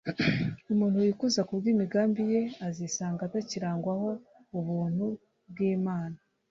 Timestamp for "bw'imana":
5.49-6.17